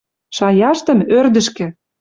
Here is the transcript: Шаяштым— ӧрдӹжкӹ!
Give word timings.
Шаяштым— 0.37 0.99
ӧрдӹжкӹ! 1.17 1.65